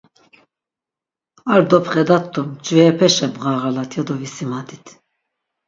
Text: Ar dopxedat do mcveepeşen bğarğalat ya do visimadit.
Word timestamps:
Ar 1.51 1.61
dopxedat 1.69 2.25
do 2.33 2.41
mcveepeşen 2.49 3.31
bğarğalat 3.39 3.91
ya 3.95 4.01
do 4.07 4.13
visimadit. 4.21 4.85